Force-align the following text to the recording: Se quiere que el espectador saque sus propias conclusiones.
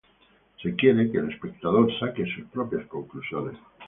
Se 0.63 0.75
quiere 0.75 1.11
que 1.11 1.19
el 1.19 1.29
espectador 1.31 1.87
saque 1.99 2.25
sus 2.25 2.45
propias 2.47 2.87
conclusiones. 2.87 3.55